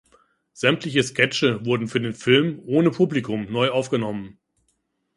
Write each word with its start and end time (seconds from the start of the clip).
Sämtliche 0.53 1.03
Sketche 1.03 1.63
wurden 1.63 1.87
für 1.87 1.99
den 2.01 2.15
Film 2.15 2.59
ohne 2.65 2.89
Publikum 2.89 3.51
neu 3.51 3.69
aufgenommen. 3.69 4.39